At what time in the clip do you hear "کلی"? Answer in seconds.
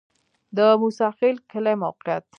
1.51-1.73